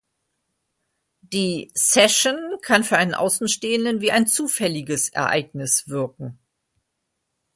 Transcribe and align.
Die 1.21 1.69
"Session" 1.75 2.35
kann 2.63 2.83
für 2.83 2.97
einen 2.97 3.13
Außenstehenden 3.13 4.01
wie 4.01 4.11
ein 4.11 4.25
zufälliges 4.25 5.09
Ereignis 5.09 5.89
wirken. 5.89 6.39